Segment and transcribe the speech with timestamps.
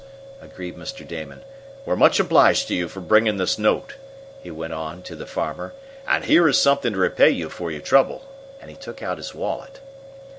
[0.41, 1.07] agreed Mr.
[1.07, 1.43] Damon.
[1.85, 3.97] "We're much obliged to you for bringing this note,"
[4.41, 5.73] he went on to the farmer.
[6.07, 8.25] "And here is something to repay you for your trouble,"
[8.59, 9.79] and he took out his wallet.